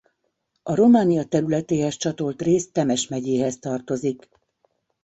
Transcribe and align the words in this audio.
A 0.63 0.75
Románia 0.75 1.25
területéhez 1.25 1.95
csatolt 1.97 2.41
rész 2.41 2.71
Temes 2.71 3.07
megyéhez 3.07 3.59
tartozik. 3.59 4.29